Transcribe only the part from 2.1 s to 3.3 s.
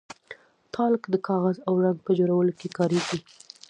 جوړولو کې کاریږي.